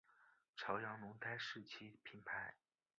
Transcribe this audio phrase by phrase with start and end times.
[0.55, 2.55] 朝阳轮胎是其品牌。